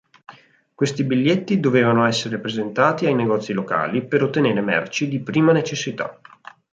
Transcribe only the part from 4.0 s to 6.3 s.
per ottenere merci di prima necessità.